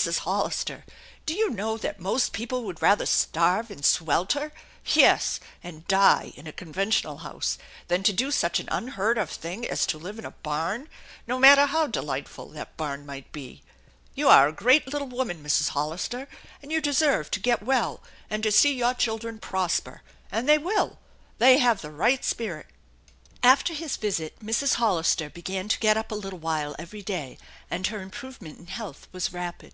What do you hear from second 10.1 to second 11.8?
in a barn, no matter